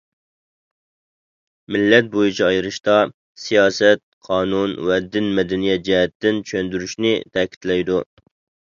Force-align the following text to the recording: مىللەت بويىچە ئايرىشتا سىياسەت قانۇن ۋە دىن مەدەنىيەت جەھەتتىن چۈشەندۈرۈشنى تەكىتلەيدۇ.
مىللەت 1.75 2.09
بويىچە 2.15 2.47
ئايرىشتا 2.47 2.97
سىياسەت 3.43 4.03
قانۇن 4.31 4.77
ۋە 4.91 5.01
دىن 5.17 5.31
مەدەنىيەت 5.39 5.89
جەھەتتىن 5.93 6.45
چۈشەندۈرۈشنى 6.49 7.17
تەكىتلەيدۇ. 7.39 8.05